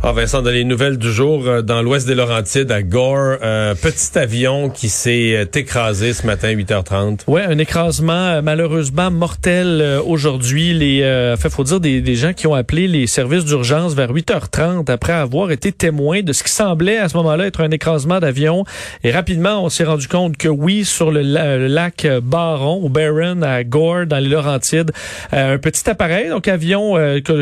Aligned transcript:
Ah, 0.00 0.12
Vincent, 0.12 0.42
dans 0.42 0.50
les 0.50 0.62
nouvelles 0.62 0.96
du 0.96 1.12
jour, 1.12 1.42
euh, 1.48 1.60
dans 1.60 1.82
l'ouest 1.82 2.06
des 2.06 2.14
Laurentides, 2.14 2.70
à 2.70 2.82
Gore, 2.82 3.38
un 3.42 3.74
petit 3.74 4.16
avion 4.16 4.70
qui 4.70 4.88
s'est 4.88 5.34
euh, 5.34 5.44
écrasé 5.52 6.12
ce 6.12 6.24
matin 6.24 6.50
à 6.50 6.52
8h30. 6.52 7.22
Ouais, 7.26 7.42
un 7.42 7.58
écrasement 7.58 8.12
euh, 8.12 8.40
malheureusement 8.40 9.10
mortel 9.10 9.98
aujourd'hui. 10.06 10.72
Les, 10.72 11.02
euh, 11.02 11.36
faut 11.36 11.64
dire 11.64 11.80
des, 11.80 12.00
des, 12.00 12.14
gens 12.14 12.32
qui 12.32 12.46
ont 12.46 12.54
appelé 12.54 12.86
les 12.86 13.08
services 13.08 13.44
d'urgence 13.44 13.94
vers 13.94 14.12
8h30 14.12 14.88
après 14.88 15.14
avoir 15.14 15.50
été 15.50 15.72
témoins 15.72 16.22
de 16.22 16.32
ce 16.32 16.44
qui 16.44 16.52
semblait 16.52 16.98
à 16.98 17.08
ce 17.08 17.16
moment-là 17.16 17.46
être 17.46 17.60
un 17.60 17.72
écrasement 17.72 18.20
d'avion. 18.20 18.64
Et 19.02 19.10
rapidement, 19.10 19.64
on 19.64 19.68
s'est 19.68 19.84
rendu 19.84 20.06
compte 20.06 20.36
que 20.36 20.48
oui, 20.48 20.84
sur 20.84 21.10
le, 21.10 21.22
lac 21.66 22.06
Baron, 22.22 22.84
au 22.84 22.88
Barron, 22.88 23.42
à 23.42 23.64
Gore, 23.64 24.06
dans 24.06 24.18
les 24.18 24.28
Laurentides, 24.28 24.92
un 25.32 25.58
petit 25.58 25.90
appareil, 25.90 26.28
donc 26.28 26.46
avion 26.46 26.94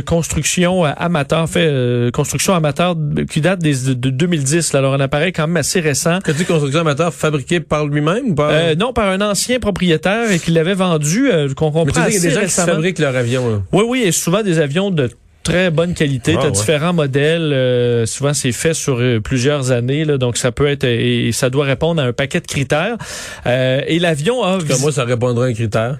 construction 0.06 0.84
amateur, 0.84 1.48
fait 1.48 2.10
construction 2.14 2.45
amateur 2.54 2.96
qui 3.30 3.40
date 3.40 3.60
des, 3.60 3.94
de 3.94 4.10
2010. 4.10 4.72
Là. 4.72 4.78
Alors, 4.78 4.94
un 4.94 5.00
appareil 5.00 5.32
quand 5.32 5.46
même 5.46 5.56
assez 5.56 5.80
récent. 5.80 6.20
Que 6.20 6.32
tu 6.32 6.44
construction 6.44 6.80
amateur 6.80 7.12
fabriqué 7.12 7.60
par 7.60 7.86
lui-même 7.86 8.30
ou 8.30 8.34
par... 8.34 8.50
Euh, 8.50 8.74
non, 8.74 8.92
par 8.92 9.08
un 9.08 9.20
ancien 9.20 9.58
propriétaire 9.58 10.30
et 10.30 10.38
qui 10.38 10.50
l'avait 10.50 10.74
vendu, 10.74 11.30
euh, 11.30 11.48
qu'on 11.54 11.70
comprend 11.70 11.84
Mais 11.84 11.92
tu 11.92 12.00
sais, 12.00 12.08
il 12.10 12.14
y 12.14 12.26
a 12.26 12.28
des 12.28 12.34
gens 12.34 12.46
qui 12.46 12.70
fabriquent 12.70 12.98
leur 12.98 13.16
avion. 13.16 13.48
Là. 13.48 13.62
Oui, 13.72 13.84
oui, 13.86 14.02
et 14.02 14.12
souvent 14.12 14.42
des 14.42 14.58
avions 14.58 14.90
de 14.90 15.10
très 15.46 15.70
bonne 15.70 15.94
qualité. 15.94 16.34
Ah, 16.36 16.40
tu 16.40 16.46
as 16.46 16.50
ouais. 16.50 16.56
différents 16.56 16.92
modèles. 16.92 17.52
Euh, 17.52 18.06
souvent, 18.06 18.34
c'est 18.34 18.52
fait 18.52 18.74
sur 18.74 18.98
euh, 19.00 19.20
plusieurs 19.20 19.70
années. 19.70 20.04
Là, 20.04 20.18
donc, 20.18 20.36
ça 20.36 20.52
peut 20.52 20.66
être... 20.66 20.84
Et, 20.84 21.30
ça 21.32 21.50
doit 21.50 21.64
répondre 21.64 22.02
à 22.02 22.06
un 22.06 22.12
paquet 22.12 22.40
de 22.40 22.46
critères. 22.46 22.96
Euh, 23.46 23.80
et 23.86 23.98
l'avion 23.98 24.42
a... 24.42 24.58
Cas, 24.58 24.78
moi, 24.78 24.92
ça 24.92 25.04
répondrait 25.04 25.48
à 25.48 25.50
un 25.50 25.54
critère. 25.54 25.98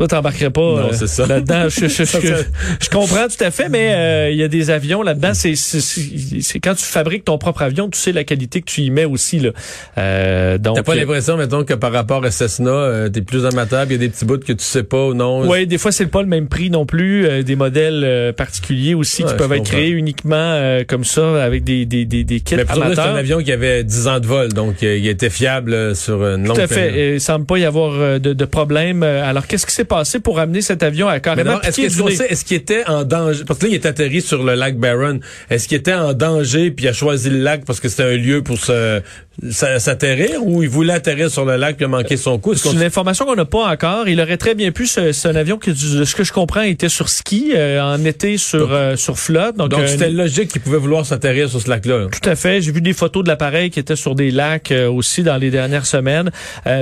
Toi, 0.00 0.08
t'embarquerais 0.08 0.48
pas 0.48 0.62
non, 0.62 0.78
euh, 0.78 1.26
là-dedans. 1.26 1.68
Je, 1.68 1.86
je, 1.86 2.04
je, 2.04 2.04
je, 2.80 2.88
comprends 2.88 3.28
tout 3.28 3.44
à 3.44 3.50
fait, 3.50 3.68
mais 3.68 3.92
euh, 3.92 4.30
il 4.30 4.38
y 4.38 4.42
a 4.42 4.48
des 4.48 4.70
avions 4.70 5.02
là-dedans. 5.02 5.32
C'est, 5.34 5.54
c'est, 5.56 6.58
quand 6.58 6.74
tu 6.74 6.86
fabriques 6.86 7.26
ton 7.26 7.36
propre 7.36 7.60
avion, 7.60 7.90
tu 7.90 7.98
sais 7.98 8.10
la 8.12 8.24
qualité 8.24 8.62
que 8.62 8.64
tu 8.64 8.80
y 8.80 8.88
mets 8.88 9.04
aussi. 9.04 9.40
Là. 9.40 9.50
Euh, 9.98 10.56
donc, 10.56 10.76
T'as 10.76 10.84
pas 10.84 10.94
l'impression, 10.94 11.36
mettons, 11.36 11.64
que 11.64 11.74
par 11.74 11.92
rapport 11.92 12.24
à 12.24 12.30
Cessna, 12.30 12.70
euh, 12.70 13.08
t'es 13.10 13.20
plus 13.20 13.44
amateur, 13.44 13.84
il 13.84 13.92
y 13.92 13.94
a 13.96 13.98
des 13.98 14.08
petits 14.08 14.24
bouts 14.24 14.38
que 14.38 14.54
tu 14.54 14.64
sais 14.64 14.84
pas 14.84 15.08
ou 15.08 15.12
non? 15.12 15.46
Oui, 15.46 15.66
des 15.66 15.76
fois, 15.76 15.92
c'est 15.92 16.06
pas 16.06 16.22
le 16.22 16.28
même 16.28 16.48
prix 16.48 16.70
non 16.70 16.86
plus. 16.86 17.26
Euh, 17.26 17.42
des 17.42 17.56
modèles 17.56 18.02
euh, 18.02 18.32
particuliers 18.32 18.94
aussi 18.94 19.22
ouais, 19.22 19.28
qui 19.28 19.36
peuvent 19.36 19.52
être 19.52 19.64
créés 19.64 19.90
uniquement 19.90 20.80
comme 20.88 21.04
ça, 21.04 21.44
avec 21.44 21.62
des, 21.62 21.84
des, 21.84 22.06
des, 22.06 22.24
des 22.24 22.40
kits 22.40 22.56
mais 22.56 22.64
pour 22.64 22.76
amateurs. 22.82 23.04
C'est 23.04 23.10
un 23.10 23.16
avion 23.16 23.42
qui 23.42 23.52
avait 23.52 23.84
10 23.84 24.08
ans 24.08 24.18
de 24.18 24.26
vol, 24.26 24.50
donc 24.54 24.80
il 24.80 25.06
était 25.06 25.28
fiable 25.28 25.94
sur 25.94 26.24
une 26.24 26.46
longue 26.46 26.56
Tout 26.56 26.62
à 26.62 26.66
fait. 26.68 27.16
Il 27.16 27.20
semble 27.20 27.44
pas 27.44 27.58
y 27.58 27.66
avoir 27.66 28.18
de, 28.18 28.32
de 28.32 28.44
problème. 28.46 29.02
Alors, 29.02 29.46
qu'est-ce 29.46 29.66
qui 29.66 29.74
s'est 29.74 29.89
passé 29.90 30.20
pour 30.20 30.38
amener 30.38 30.62
cet 30.62 30.84
avion 30.84 31.08
à 31.08 31.18
carrément 31.18 31.60
Est-ce 31.62 31.80
est 31.80 32.30
est 32.30 32.44
qu'il 32.44 32.56
était 32.56 32.86
en 32.86 33.02
danger? 33.02 33.44
Parce 33.44 33.58
que 33.58 33.66
là, 33.66 33.70
il 33.72 33.74
est 33.74 33.86
atterri 33.86 34.20
sur 34.20 34.44
le 34.44 34.54
lac 34.54 34.78
Barron. 34.78 35.18
Est-ce 35.50 35.66
qu'il 35.66 35.76
était 35.76 35.92
en 35.92 36.14
danger 36.14 36.70
puis 36.70 36.86
il 36.86 36.88
a 36.88 36.92
choisi 36.92 37.28
le 37.28 37.38
lac 37.38 37.64
parce 37.64 37.80
que 37.80 37.88
c'était 37.88 38.04
un 38.04 38.16
lieu 38.16 38.42
pour 38.42 38.58
se 38.58 39.02
s'atterrir 39.50 40.44
ou 40.46 40.62
il 40.62 40.68
voulait 40.68 40.92
atterrir 40.92 41.30
sur 41.30 41.46
le 41.46 41.56
lac 41.56 41.76
puis 41.76 41.86
a 41.86 41.88
manqué 41.88 42.16
son 42.16 42.38
coup? 42.38 42.54
C'est 42.54 42.72
une 42.72 42.82
information 42.82 43.24
qu'on 43.24 43.34
n'a 43.34 43.44
pas 43.44 43.68
encore. 43.72 44.08
Il 44.08 44.20
aurait 44.20 44.36
très 44.36 44.54
bien 44.54 44.70
pu, 44.70 44.86
c'est 44.86 45.26
un 45.26 45.34
avion 45.34 45.58
qui, 45.58 45.70
de 45.70 46.04
ce 46.04 46.14
que 46.14 46.22
je 46.22 46.32
comprends, 46.32 46.62
était 46.62 46.88
sur 46.88 47.08
ski 47.08 47.52
euh, 47.56 47.82
en 47.82 48.04
été 48.04 48.36
sur 48.36 48.68
donc, 48.68 48.70
euh, 48.70 48.96
sur 48.96 49.18
flotte. 49.18 49.56
Donc, 49.56 49.70
donc 49.70 49.88
c'était 49.88 50.10
logique 50.10 50.48
qu'il 50.52 50.60
pouvait 50.60 50.78
vouloir 50.78 51.04
s'atterrir 51.04 51.48
sur 51.48 51.60
ce 51.60 51.68
lac-là. 51.68 52.06
Tout 52.12 52.28
à 52.28 52.36
fait. 52.36 52.60
J'ai 52.60 52.70
vu 52.70 52.80
des 52.80 52.92
photos 52.92 53.24
de 53.24 53.28
l'appareil 53.28 53.70
qui 53.70 53.80
était 53.80 53.96
sur 53.96 54.14
des 54.14 54.30
lacs 54.30 54.70
euh, 54.70 54.88
aussi 54.88 55.22
dans 55.22 55.36
les 55.36 55.50
dernières 55.50 55.86
semaines. 55.86 56.30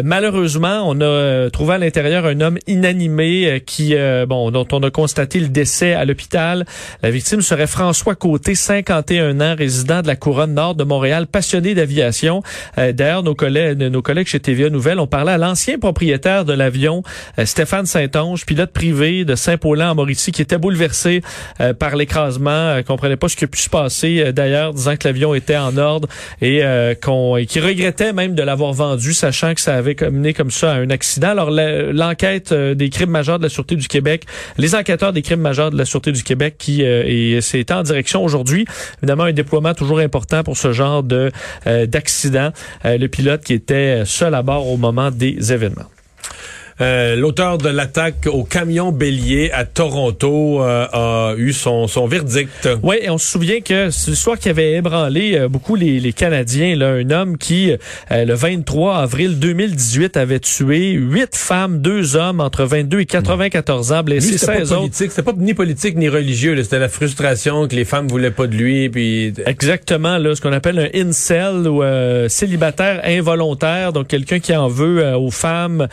malheureusement, 0.04 0.82
on 0.84 1.00
a 1.00 1.48
trouvé 1.50 1.74
à 1.74 1.78
l'intérieur 1.78 2.26
un 2.26 2.40
homme 2.40 2.58
inanimé 2.66 2.97
qui, 3.66 3.94
bon, 4.26 4.50
dont 4.50 4.66
on 4.72 4.82
a 4.82 4.90
constaté 4.90 5.40
le 5.40 5.48
décès 5.48 5.94
à 5.94 6.04
l'hôpital. 6.04 6.64
La 7.02 7.10
victime 7.10 7.42
serait 7.42 7.66
François 7.66 8.14
Côté, 8.14 8.54
51 8.54 9.40
ans, 9.40 9.54
résident 9.56 10.02
de 10.02 10.06
la 10.06 10.16
couronne 10.16 10.54
nord 10.54 10.74
de 10.74 10.84
Montréal, 10.84 11.26
passionné 11.26 11.74
d'aviation. 11.74 12.42
Euh, 12.78 12.92
D'ailleurs, 12.92 13.22
nos 13.22 13.34
collègues, 13.34 13.78
nos 13.78 14.02
collègues 14.02 14.26
chez 14.26 14.40
TVA 14.40 14.70
Nouvelles 14.70 14.98
ont 14.98 15.06
parlé 15.06 15.32
à 15.32 15.38
l'ancien 15.38 15.78
propriétaire 15.78 16.44
de 16.44 16.52
l'avion, 16.52 17.02
euh, 17.38 17.46
Stéphane 17.46 17.86
Saint-Onge, 17.86 18.44
pilote 18.46 18.72
privé 18.72 19.24
de 19.24 19.34
Saint-Paulin 19.34 19.90
en 19.90 19.94
Mauricie, 19.94 20.32
qui 20.32 20.42
était 20.42 20.58
bouleversé 20.58 21.22
euh, 21.60 21.74
par 21.74 21.96
l'écrasement, 21.96 22.50
euh, 22.50 22.82
comprenait 22.82 23.16
pas 23.16 23.28
ce 23.28 23.36
qui 23.36 23.44
a 23.44 23.48
pu 23.48 23.60
se 23.60 23.70
passer. 23.70 24.20
Euh, 24.20 24.32
D'ailleurs, 24.32 24.74
disant 24.74 24.96
que 24.96 25.06
l'avion 25.06 25.34
était 25.34 25.56
en 25.56 25.76
ordre 25.76 26.08
et, 26.40 26.62
qu'on, 27.02 27.36
qui 27.48 27.60
regrettait 27.60 28.12
même 28.12 28.34
de 28.34 28.42
l'avoir 28.42 28.72
vendu, 28.72 29.12
sachant 29.12 29.54
que 29.54 29.60
ça 29.60 29.74
avait 29.74 29.96
mené 30.10 30.32
comme 30.32 30.50
ça 30.50 30.72
à 30.72 30.76
un 30.76 30.90
accident. 30.90 31.30
Alors, 31.30 31.50
l'enquête 31.50 32.52
des 32.52 32.87
crimes 32.90 33.10
majeurs 33.10 33.38
de 33.38 33.44
la 33.44 33.48
Sûreté 33.48 33.76
du 33.76 33.88
Québec, 33.88 34.24
les 34.56 34.74
enquêteurs 34.74 35.12
des 35.12 35.22
crimes 35.22 35.40
majeurs 35.40 35.70
de 35.70 35.78
la 35.78 35.84
Sûreté 35.84 36.12
du 36.12 36.22
Québec 36.22 36.56
qui 36.58 36.82
et 36.82 37.40
c'est 37.40 37.70
en 37.70 37.82
direction 37.82 38.24
aujourd'hui. 38.24 38.66
Évidemment, 38.98 39.24
un 39.24 39.32
déploiement 39.32 39.74
toujours 39.74 39.98
important 39.98 40.42
pour 40.42 40.56
ce 40.56 40.72
genre 40.72 41.02
de 41.02 41.30
d'accident. 41.86 42.52
Euh, 42.84 42.98
le 42.98 43.08
pilote 43.08 43.42
qui 43.42 43.54
était 43.54 44.04
seul 44.04 44.34
à 44.34 44.42
bord 44.42 44.66
au 44.68 44.76
moment 44.76 45.10
des 45.10 45.52
événements. 45.52 45.86
Euh, 46.80 47.16
L'auteur 47.16 47.58
de 47.58 47.68
l'attaque 47.68 48.28
au 48.30 48.44
camion 48.44 48.92
bélier 48.92 49.50
à 49.52 49.64
Toronto 49.64 50.62
euh, 50.62 50.86
a 50.92 51.34
eu 51.36 51.52
son, 51.52 51.88
son 51.88 52.06
verdict. 52.06 52.68
Oui, 52.82 52.96
et 53.02 53.10
on 53.10 53.18
se 53.18 53.26
souvient 53.26 53.60
que 53.60 53.90
c'est 53.90 54.10
l'histoire 54.10 54.38
qui 54.38 54.48
avait 54.48 54.72
ébranlé 54.72 55.36
euh, 55.36 55.48
beaucoup 55.48 55.74
les, 55.74 55.98
les, 55.98 56.12
Canadiens. 56.12 56.76
Là, 56.76 56.90
un 56.90 57.10
homme 57.10 57.36
qui, 57.36 57.72
euh, 57.72 58.24
le 58.24 58.34
23 58.34 58.98
avril 58.98 59.38
2018, 59.38 60.16
avait 60.16 60.38
tué 60.38 60.92
huit 60.92 61.34
femmes, 61.34 61.80
deux 61.80 62.16
hommes 62.16 62.40
entre 62.40 62.64
22 62.64 63.00
et 63.00 63.06
94 63.06 63.92
ans, 63.92 64.02
blessé 64.04 64.38
16 64.38 64.72
autres. 64.72 64.88
C'était 64.92 65.22
pas 65.22 65.32
ni 65.36 65.54
politique 65.54 65.96
ni 65.96 66.08
religieux. 66.08 66.60
C'était 66.62 66.78
la 66.78 66.88
frustration 66.88 67.66
que 67.66 67.74
les 67.74 67.84
femmes 67.84 68.06
voulaient 68.06 68.30
pas 68.30 68.46
de 68.46 68.54
lui. 68.54 68.88
Puis... 68.88 69.34
Exactement, 69.46 70.18
là, 70.18 70.34
ce 70.34 70.40
qu'on 70.40 70.52
appelle 70.52 70.78
un 70.78 71.00
incel 71.00 71.66
ou 71.66 71.82
célibataire 72.28 73.00
involontaire, 73.04 73.92
donc 73.92 74.06
quelqu'un 74.06 74.38
qui 74.38 74.54
en 74.54 74.68
veut 74.68 75.14
aux 75.16 75.30
femmes 75.30 75.88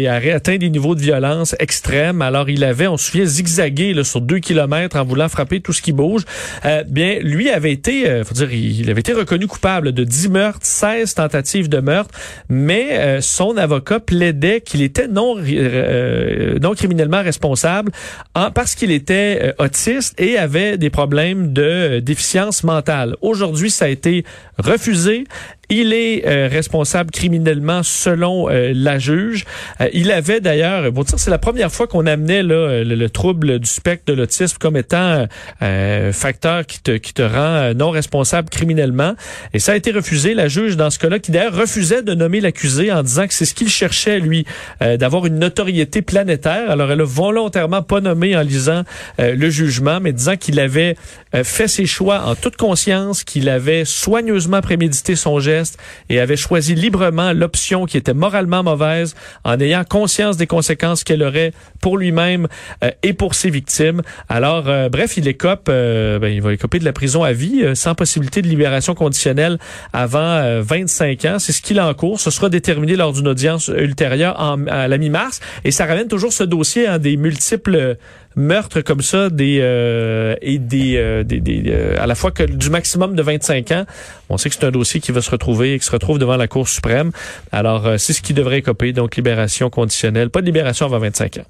et 0.00 0.08
a 0.08 0.20
atteint 0.34 0.56
des 0.56 0.70
niveaux 0.70 0.94
de 0.94 1.00
violence 1.00 1.54
extrêmes. 1.58 2.22
Alors, 2.22 2.48
il 2.48 2.64
avait, 2.64 2.86
on 2.86 2.96
se 2.96 3.10
souvient, 3.10 3.24
zigzagué 3.24 3.94
là, 3.94 4.04
sur 4.04 4.20
deux 4.20 4.38
kilomètres 4.38 4.96
en 4.96 5.04
voulant 5.04 5.28
frapper 5.28 5.60
tout 5.60 5.72
ce 5.72 5.82
qui 5.82 5.92
bouge. 5.92 6.22
Euh, 6.64 6.84
bien, 6.84 7.18
lui 7.20 7.50
avait 7.50 7.72
été, 7.72 8.08
euh, 8.08 8.24
faut 8.24 8.34
dire, 8.34 8.52
il 8.52 8.90
avait 8.90 9.00
été 9.00 9.12
reconnu 9.12 9.46
coupable 9.46 9.92
de 9.92 10.04
10 10.04 10.28
meurtres, 10.30 10.60
16 10.62 11.14
tentatives 11.14 11.68
de 11.68 11.78
meurtre, 11.80 12.14
mais 12.48 12.88
euh, 12.92 13.20
son 13.20 13.56
avocat 13.56 14.00
plaidait 14.00 14.60
qu'il 14.60 14.82
était 14.82 15.08
non, 15.08 15.36
euh, 15.38 16.58
non 16.58 16.74
criminellement 16.74 17.22
responsable 17.22 17.92
en, 18.34 18.50
parce 18.50 18.74
qu'il 18.74 18.90
était 18.90 19.54
autiste 19.58 20.20
et 20.20 20.38
avait 20.38 20.78
des 20.78 20.90
problèmes 20.90 21.52
de 21.52 22.00
déficience 22.00 22.64
mentale. 22.64 23.16
Aujourd'hui, 23.20 23.70
ça 23.70 23.86
a 23.86 23.88
été 23.88 24.24
refusé. 24.58 25.24
Il 25.72 25.92
est 25.92 26.26
euh, 26.26 26.48
responsable 26.50 27.12
criminellement 27.12 27.84
selon 27.84 28.50
euh, 28.50 28.72
la 28.74 28.98
juge. 28.98 29.44
Euh, 29.80 29.88
il 29.92 30.10
avait 30.10 30.40
d'ailleurs, 30.40 30.90
bon, 30.90 31.04
c'est 31.06 31.30
la 31.30 31.38
première 31.38 31.70
fois 31.70 31.86
qu'on 31.86 32.06
amenait 32.06 32.42
là, 32.42 32.82
le, 32.82 32.96
le, 32.96 33.10
trouble 33.10 33.60
du 33.60 33.70
spectre 33.70 34.02
de 34.06 34.14
l'autisme 34.14 34.56
comme 34.58 34.76
étant 34.76 35.26
un 35.60 36.12
facteur 36.12 36.66
qui 36.66 36.80
te, 36.80 36.96
qui 36.96 37.14
te 37.14 37.22
rend 37.22 37.72
non 37.74 37.90
responsable 37.90 38.48
criminellement. 38.48 39.14
Et 39.54 39.60
ça 39.60 39.72
a 39.72 39.76
été 39.76 39.92
refusé. 39.92 40.34
La 40.34 40.48
juge, 40.48 40.76
dans 40.76 40.90
ce 40.90 40.98
cas-là, 40.98 41.20
qui 41.20 41.30
d'ailleurs 41.30 41.54
refusait 41.54 42.02
de 42.02 42.14
nommer 42.14 42.40
l'accusé 42.40 42.90
en 42.90 43.04
disant 43.04 43.28
que 43.28 43.34
c'est 43.34 43.44
ce 43.44 43.54
qu'il 43.54 43.68
cherchait, 43.68 44.18
lui, 44.18 44.46
d'avoir 44.80 45.26
une 45.26 45.38
notoriété 45.38 46.02
planétaire. 46.02 46.70
Alors, 46.70 46.90
elle 46.90 47.00
a 47.00 47.04
volontairement 47.04 47.82
pas 47.82 48.00
nommé 48.00 48.36
en 48.36 48.42
lisant 48.42 48.82
le 49.18 49.50
jugement, 49.50 50.00
mais 50.00 50.12
disant 50.12 50.36
qu'il 50.36 50.58
avait 50.58 50.96
fait 51.42 51.68
ses 51.68 51.86
choix 51.86 52.22
en 52.26 52.34
toute 52.34 52.56
conscience, 52.56 53.24
qu'il 53.24 53.48
avait 53.48 53.84
soigneusement 53.84 54.60
prémédité 54.60 55.16
son 55.16 55.38
geste 55.40 55.59
et 56.08 56.20
avait 56.20 56.36
choisi 56.36 56.74
librement 56.74 57.32
l'option 57.32 57.86
qui 57.86 57.96
était 57.96 58.14
moralement 58.14 58.62
mauvaise 58.62 59.14
en 59.44 59.58
ayant 59.60 59.84
conscience 59.84 60.36
des 60.36 60.46
conséquences 60.46 61.04
qu'elle 61.04 61.22
aurait 61.22 61.52
pour 61.80 61.98
lui-même 61.98 62.46
euh, 62.84 62.90
et 63.02 63.12
pour 63.12 63.34
ses 63.34 63.50
victimes. 63.50 64.02
Alors, 64.28 64.68
euh, 64.68 64.88
bref, 64.88 65.16
il 65.16 65.28
écope, 65.28 65.68
euh, 65.68 66.18
ben, 66.18 66.28
il 66.28 66.42
va 66.42 66.52
écoper 66.52 66.78
de 66.78 66.84
la 66.84 66.92
prison 66.92 67.22
à 67.22 67.32
vie 67.32 67.64
sans 67.74 67.94
possibilité 67.94 68.42
de 68.42 68.48
libération 68.48 68.94
conditionnelle 68.94 69.58
avant 69.92 70.60
25 70.60 71.24
ans. 71.24 71.38
C'est 71.38 71.52
ce 71.52 71.62
qu'il 71.62 71.78
a 71.78 71.88
en 71.88 71.94
cours. 71.94 72.20
Ce 72.20 72.30
sera 72.30 72.48
déterminé 72.48 72.96
lors 72.96 73.12
d'une 73.12 73.28
audience 73.28 73.68
ultérieure 73.68 74.40
à 74.68 74.88
la 74.88 74.98
mi-mars 74.98 75.40
et 75.64 75.70
ça 75.70 75.86
ramène 75.86 76.08
toujours 76.08 76.32
ce 76.32 76.44
dossier 76.44 76.86
à 76.86 76.94
hein, 76.94 76.98
des 76.98 77.16
multiples 77.16 77.96
meurtres 78.40 78.80
comme 78.80 79.02
ça 79.02 79.30
des 79.30 79.58
euh, 79.60 80.34
et 80.42 80.58
des, 80.58 80.96
euh, 80.96 81.22
des, 81.22 81.40
des 81.40 81.64
euh, 81.68 81.94
à 82.00 82.06
la 82.06 82.14
fois 82.14 82.30
que 82.30 82.42
du 82.42 82.70
maximum 82.70 83.14
de 83.14 83.22
25 83.22 83.70
ans. 83.72 83.84
On 84.28 84.38
sait 84.38 84.48
que 84.48 84.56
c'est 84.56 84.66
un 84.66 84.70
dossier 84.70 85.00
qui 85.00 85.12
va 85.12 85.22
se 85.22 85.30
retrouver 85.30 85.74
et 85.74 85.78
qui 85.78 85.84
se 85.84 85.92
retrouve 85.92 86.18
devant 86.18 86.36
la 86.36 86.48
Cour 86.48 86.68
suprême. 86.68 87.12
Alors 87.52 87.98
c'est 87.98 88.12
ce 88.12 88.22
qui 88.22 88.34
devrait 88.34 88.58
écoper 88.58 88.92
donc 88.92 89.16
libération 89.16 89.70
conditionnelle, 89.70 90.30
pas 90.30 90.40
de 90.40 90.46
libération 90.46 90.86
avant 90.86 90.98
25 90.98 91.38
ans. 91.38 91.46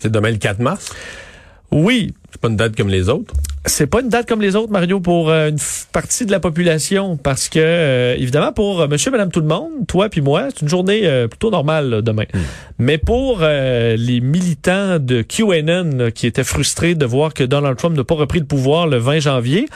C'est 0.00 0.12
demain 0.12 0.30
le 0.30 0.36
4 0.36 0.58
mars? 0.58 0.92
Oui, 1.70 2.12
C'est 2.32 2.40
pas 2.40 2.48
une 2.48 2.56
date 2.56 2.76
comme 2.76 2.88
les 2.88 3.08
autres. 3.08 3.34
c'est 3.66 3.86
pas 3.88 4.00
une 4.00 4.08
date 4.08 4.28
comme 4.28 4.40
les 4.40 4.54
autres, 4.54 4.70
Mario, 4.70 5.00
pour 5.00 5.30
euh, 5.30 5.48
une 5.48 5.58
partie 5.92 6.24
de 6.26 6.30
la 6.30 6.38
population, 6.38 7.16
parce 7.16 7.48
que 7.48 7.58
euh, 7.58 8.14
évidemment 8.16 8.52
pour 8.52 8.80
euh, 8.82 8.86
Monsieur, 8.88 9.10
Madame, 9.10 9.30
tout 9.32 9.40
le 9.40 9.46
monde, 9.46 9.70
toi 9.88 10.08
puis 10.08 10.20
moi, 10.20 10.44
c'est 10.50 10.62
une 10.62 10.68
journée 10.68 11.00
euh, 11.04 11.26
plutôt 11.28 11.50
normale 11.50 11.90
là, 11.90 12.02
demain. 12.02 12.24
Mais 12.78 12.98
pour 12.98 13.38
euh, 13.42 13.96
les 13.98 14.20
militants 14.20 14.98
de 15.00 15.22
QAnon 15.22 15.90
là, 15.96 16.10
qui 16.12 16.26
étaient 16.26 16.44
frustrés 16.44 16.94
de 16.94 17.04
voir 17.06 17.34
que 17.34 17.42
Donald 17.42 17.76
Trump 17.76 17.96
n'a 17.96 18.04
pas 18.04 18.14
repris 18.14 18.38
le 18.38 18.46
pouvoir 18.46 18.86
le 18.86 18.98
20 18.98 19.18
janvier, 19.20 19.66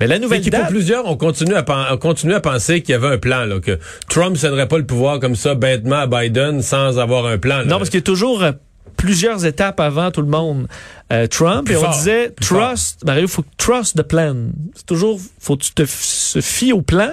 mais 0.00 0.06
la 0.06 0.18
nouvelle 0.18 0.42
qu'il- 0.42 0.50
pour 0.50 0.60
date. 0.60 0.68
plusieurs, 0.70 1.06
on 1.06 1.16
continue 1.16 1.54
à, 1.54 1.64
on 1.92 1.96
continue 1.96 2.34
à 2.34 2.40
penser 2.40 2.82
qu'il 2.82 2.92
y 2.92 2.96
avait 2.96 3.08
un 3.14 3.18
plan, 3.18 3.44
là, 3.46 3.60
que 3.60 3.78
Trump 4.10 4.32
ne 4.32 4.36
céderait 4.38 4.68
pas 4.68 4.78
le 4.78 4.86
pouvoir 4.86 5.18
comme 5.20 5.36
ça 5.36 5.54
bêtement 5.54 5.96
à 6.00 6.06
Biden 6.06 6.60
sans 6.62 6.98
avoir 6.98 7.26
un 7.26 7.38
plan. 7.38 7.58
là. 7.58 7.64
Non, 7.64 7.78
parce 7.78 7.88
qu'il 7.90 8.00
a 8.00 8.02
toujours 8.02 8.42
euh, 8.42 8.52
plusieurs 8.96 9.46
étapes 9.46 9.80
avant 9.80 10.10
tout 10.10 10.22
le 10.22 10.28
monde. 10.28 10.68
Euh, 11.12 11.26
Trump, 11.26 11.64
Plus 11.64 11.74
et 11.74 11.78
on 11.78 11.82
fort, 11.82 11.94
disait 11.94 12.30
trust, 12.40 13.04
Mario, 13.04 13.26
faut 13.28 13.44
trust 13.56 13.96
the 13.96 14.02
plan. 14.02 14.34
C'est 14.74 14.86
toujours, 14.86 15.18
faut 15.38 15.56
que 15.56 15.62
tu 15.62 15.72
te 15.72 15.84
se 15.86 16.40
fies 16.40 16.72
au 16.72 16.82
plan. 16.82 17.12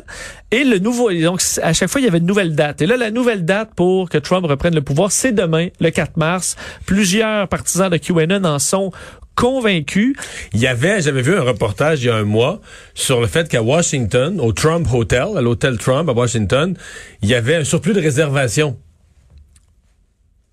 Et 0.52 0.64
le 0.64 0.80
nouveau, 0.80 1.10
et 1.10 1.22
donc 1.22 1.42
à 1.62 1.74
chaque 1.74 1.90
fois 1.90 2.02
il 2.02 2.06
y 2.06 2.08
avait 2.08 2.18
une 2.18 2.26
nouvelle 2.26 2.56
date. 2.56 2.82
Et 2.82 2.86
là, 2.86 2.98
la 2.98 3.12
nouvelle 3.12 3.46
date 3.46 3.72
pour 3.76 4.10
que 4.10 4.18
Trump 4.18 4.46
reprenne 4.46 4.76
le 4.76 4.82
pouvoir, 4.82 5.12
c'est 5.12 5.32
demain, 5.32 5.68
le 5.80 5.90
4 5.90 6.18
mars. 6.18 6.56
Plusieurs 6.86 7.48
partisans 7.48 7.90
de 7.90 7.98
QAnon 7.98 8.44
en 8.44 8.60
sont 8.60 8.92
convaincus. 9.36 10.16
Il 10.54 10.60
y 10.60 10.68
avait, 10.68 11.02
j'avais 11.02 11.22
vu 11.22 11.36
un 11.36 11.42
reportage 11.42 12.04
il 12.04 12.08
y 12.08 12.10
a 12.10 12.16
un 12.16 12.24
mois 12.24 12.62
sur 12.94 13.22
le 13.22 13.28
fait 13.28 13.48
qu'à 13.48 13.62
Washington, 13.62 14.40
au 14.40 14.54
Trump 14.54 14.88
Hotel, 14.92 15.28
à 15.38 15.42
l'hôtel 15.42 15.78
Trump 15.78 16.10
à 16.10 16.14
Washington, 16.14 16.76
il 17.22 17.30
y 17.30 17.36
avait 17.36 17.56
un 17.56 17.64
surplus 17.64 17.94
de 17.94 18.02
réservations. 18.02 18.78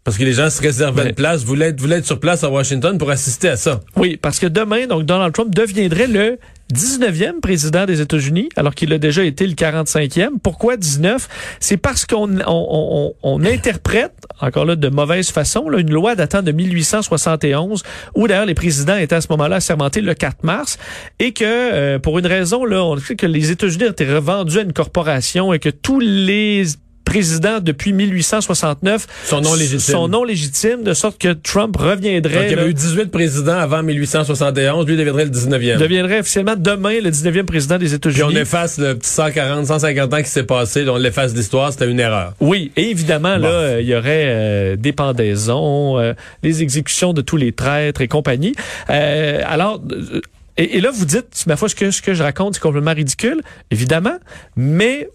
Parce 0.04 0.18
que 0.18 0.24
les 0.24 0.32
gens 0.32 0.50
se 0.50 0.60
réservaient 0.60 1.02
Ouais. 1.02 1.08
une 1.10 1.14
place, 1.14 1.44
voulaient 1.44 1.68
être, 1.68 1.80
voulaient 1.80 1.98
être 1.98 2.06
sur 2.06 2.18
place 2.18 2.42
à 2.42 2.50
Washington 2.50 2.98
pour 2.98 3.10
assister 3.10 3.48
à 3.48 3.56
ça. 3.56 3.80
Oui, 3.96 4.16
parce 4.20 4.40
que 4.40 4.46
demain, 4.48 4.86
donc 4.88 5.04
Donald 5.04 5.32
Trump 5.32 5.54
deviendrait 5.54 6.08
le 6.08 6.38
19e 6.74 7.40
président 7.40 7.84
des 7.84 8.00
États-Unis, 8.00 8.48
alors 8.56 8.74
qu'il 8.74 8.92
a 8.92 8.98
déjà 8.98 9.22
été 9.22 9.46
le 9.46 9.52
45e. 9.54 10.38
Pourquoi 10.42 10.76
19 10.76 11.28
C'est 11.60 11.76
parce 11.76 12.04
qu'on 12.06 12.28
on, 12.40 12.42
on- 12.46 13.14
on 13.22 13.44
interprète, 13.44 14.12
encore 14.40 14.64
là 14.64 14.74
de 14.74 14.88
mauvaise 14.88 15.30
façon, 15.30 15.68
là, 15.68 15.78
une 15.78 15.92
loi 15.92 16.16
datant 16.16 16.42
de 16.42 16.50
1871, 16.50 17.82
où 18.16 18.26
d'ailleurs 18.26 18.46
les 18.46 18.54
présidents 18.54 18.96
étaient 18.96 19.14
à 19.14 19.20
ce 19.20 19.28
moment-là 19.30 19.56
assermentés 19.56 20.00
le 20.00 20.14
4 20.14 20.42
mars, 20.44 20.78
et 21.20 21.32
que 21.32 21.44
euh, 21.44 21.98
pour 21.98 22.18
une 22.18 22.26
raison, 22.26 22.64
là, 22.64 22.82
on 22.84 22.96
sait 22.96 23.16
que 23.16 23.26
les 23.26 23.50
États-Unis 23.50 23.84
ont 23.84 23.90
été 23.92 24.06
revendus 24.12 24.58
à 24.58 24.62
une 24.62 24.72
corporation 24.72 25.52
et 25.52 25.58
que 25.58 25.68
tous 25.68 26.00
les 26.00 26.64
présidents 27.04 27.60
depuis 27.60 27.92
1869 27.92 29.06
Sont 29.24 29.40
non 29.40 29.54
légitimes. 29.54 29.78
sont 29.80 30.08
non 30.08 30.24
légitimes, 30.24 30.82
de 30.82 30.94
sorte 30.94 31.18
que 31.18 31.32
Trump 31.32 31.76
reviendrait. 31.76 32.32
Donc, 32.34 32.42
il 32.46 32.52
y 32.52 32.54
là, 32.54 32.62
avait 32.62 32.70
eu 32.70 32.74
18 32.74 33.10
présidents 33.10 33.58
avant 33.58 33.82
1871, 33.82 34.86
lui 34.86 34.96
deviendrait 34.96 35.24
le 35.24 35.30
19e. 35.30 35.78
deviendrait 35.78 36.20
officiellement 36.20 36.54
demain 36.56 37.00
le 37.00 37.10
19e 37.10 37.44
président 37.44 37.78
des 37.78 37.86
Puis 37.86 37.94
États-Unis. 37.94 38.22
on 38.24 38.30
efface 38.36 38.78
le 38.78 38.94
petit 38.96 39.08
140, 39.10 39.66
150 39.66 40.14
ans 40.14 40.22
qui 40.22 40.28
s'est 40.30 40.44
passé, 40.44 40.84
on 40.88 40.96
l'efface 40.96 41.32
de 41.32 41.38
l'histoire, 41.38 41.72
c'était 41.72 41.88
une 41.90 42.00
erreur. 42.00 42.34
Oui, 42.40 42.72
et 42.76 42.90
évidemment, 42.90 43.36
Bon. 43.36 43.42
là, 43.44 43.80
il 43.80 43.86
y 43.86 43.94
aurait 43.94 44.24
euh, 44.26 44.76
des 44.76 44.92
pendaisons, 44.92 45.98
euh, 45.98 46.12
les 46.42 46.62
exécutions 46.62 47.12
de 47.12 47.20
tous 47.22 47.36
les 47.36 47.52
traîtres 47.52 48.00
et 48.00 48.08
compagnie. 48.08 48.54
Euh, 48.90 49.40
alors, 49.46 49.80
euh, 49.92 50.20
et, 50.56 50.76
et 50.76 50.80
là, 50.80 50.90
vous 50.92 51.06
dites, 51.06 51.44
ma 51.46 51.56
foi, 51.56 51.68
ce 51.68 51.74
que, 51.74 51.90
ce 51.90 52.02
que 52.02 52.12
je 52.14 52.22
raconte, 52.22 52.54
c'est 52.54 52.60
complètement 52.60 52.92
ridicule, 52.94 53.40
évidemment, 53.70 54.18
mais 54.56 55.08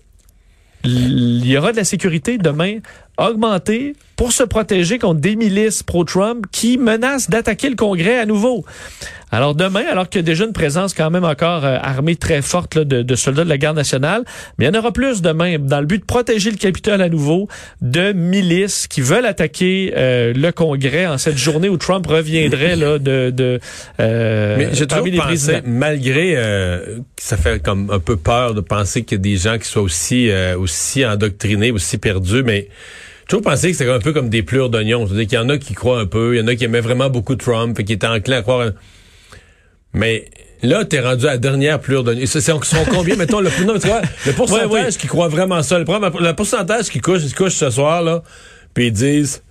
il 0.87 1.45
y 1.45 1.57
aura 1.57 1.71
de 1.71 1.77
la 1.77 1.83
sécurité 1.83 2.37
demain 2.37 2.79
augmentée 3.17 3.95
pour 4.17 4.33
se 4.33 4.43
protéger 4.43 4.99
contre 4.99 5.21
des 5.21 5.37
milices 5.37 5.83
pro-Trump 5.83 6.45
qui 6.51 6.77
menacent 6.77 7.29
d'attaquer 7.29 7.69
le 7.69 7.75
Congrès 7.75 8.19
à 8.19 8.25
nouveau. 8.25 8.65
Alors 9.29 9.55
demain, 9.55 9.83
alors 9.91 10.07
qu'il 10.07 10.19
y 10.19 10.23
a 10.23 10.25
déjà 10.25 10.45
une 10.45 10.53
présence 10.53 10.93
quand 10.93 11.09
même 11.11 11.25
encore 11.25 11.65
euh, 11.65 11.77
armée 11.81 12.15
très 12.15 12.41
forte 12.41 12.75
là, 12.75 12.85
de, 12.85 13.01
de 13.01 13.15
soldats 13.15 13.43
de 13.43 13.49
la 13.49 13.57
garde 13.57 13.75
nationale, 13.75 14.23
mais 14.57 14.65
il 14.65 14.73
y 14.73 14.75
en 14.75 14.79
aura 14.79 14.93
plus 14.93 15.21
demain 15.21 15.57
dans 15.59 15.81
le 15.81 15.85
but 15.85 15.99
de 15.99 16.05
protéger 16.05 16.49
le 16.49 16.55
Capitole 16.55 17.01
à 17.01 17.09
nouveau 17.09 17.49
de 17.81 18.13
milices 18.13 18.87
qui 18.87 19.01
veulent 19.01 19.25
attaquer 19.25 19.93
euh, 19.97 20.33
le 20.33 20.51
Congrès 20.53 21.05
en 21.07 21.17
cette 21.17 21.37
journée 21.37 21.67
où 21.67 21.75
Trump 21.77 22.07
reviendrait 22.07 22.77
là 22.77 22.99
de, 22.99 23.29
de 23.29 23.59
euh, 23.99 24.55
Mais 24.57 24.69
j'ai 24.73 24.87
toujours 24.87 25.05
les 25.05 25.17
pensé, 25.17 25.27
présidents. 25.27 25.59
malgré 25.65 26.33
euh, 26.37 26.99
ça 27.17 27.35
fait 27.35 27.61
comme 27.61 27.91
un 27.91 27.99
peu 27.99 28.15
peur 28.15 28.53
de 28.53 28.61
penser 28.61 29.03
qu'il 29.03 29.17
y 29.17 29.19
a 29.19 29.23
des 29.23 29.35
gens 29.37 29.57
qui 29.59 29.67
soient 29.67 29.81
aussi 29.81 30.29
euh, 30.29 30.57
aussi 30.57 31.05
endoctrinés, 31.05 31.71
aussi 31.71 31.97
perdus, 31.97 32.43
mais 32.43 32.69
toujours 33.27 33.41
pensé 33.43 33.71
que 33.71 33.77
c'était 33.77 33.91
un 33.91 33.99
peu 33.99 34.13
comme 34.13 34.29
des 34.29 34.43
pleurs 34.43 34.69
d'oignons. 34.69 35.05
C'est-à-dire 35.07 35.27
qu'il 35.27 35.37
y 35.37 35.41
en 35.41 35.49
a 35.49 35.57
qui 35.57 35.73
croient 35.73 35.99
un 35.99 36.05
peu, 36.05 36.35
il 36.35 36.39
y 36.39 36.41
en 36.41 36.47
a 36.47 36.55
qui 36.55 36.63
aimaient 36.65 36.81
vraiment 36.81 37.09
beaucoup 37.09 37.35
Trump 37.35 37.77
et 37.79 37.83
qui 37.83 37.93
étaient 37.93 38.07
enclins 38.07 38.37
à 38.37 38.41
croire. 38.41 38.71
Mais 39.93 40.29
là, 40.61 40.85
t'es 40.85 40.99
rendu 40.99 41.25
à 41.27 41.31
la 41.31 41.37
dernière 41.37 41.79
plure 41.79 42.03
d'oignon. 42.03 42.21
C'est 42.25 42.41
c'est- 42.41 42.51
sont 42.63 42.85
combien, 42.91 43.15
mettons, 43.17 43.39
le, 43.39 43.49
non, 43.65 43.79
tu 43.79 43.87
vois, 43.87 44.01
le 44.25 44.33
pourcentage 44.33 44.67
Ouais, 44.67 44.83
ouais. 44.85 44.89
qui 44.91 45.07
croient 45.07 45.27
vraiment 45.27 45.61
ça. 45.63 45.77
Le, 45.79 45.85
problème- 45.85 46.11
le 46.19 46.33
pourcentage 46.33 46.89
qui 46.89 46.99
couche, 46.99 47.23
qui 47.25 47.33
couche 47.33 47.53
ce 47.53 47.69
soir, 47.69 48.01
là, 48.01 48.23
puis 48.73 48.87
ils 48.87 48.91
disent 48.93 49.43